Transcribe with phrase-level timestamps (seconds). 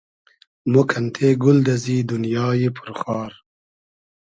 [0.71, 3.31] مۉ کئنتې گول دئزی دونیایی پور خار